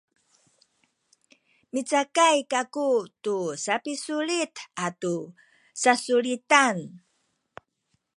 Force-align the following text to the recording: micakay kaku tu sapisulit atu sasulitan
micakay 1.73 2.37
kaku 2.51 2.89
tu 3.23 3.35
sapisulit 3.63 4.53
atu 4.85 5.15
sasulitan 5.81 6.77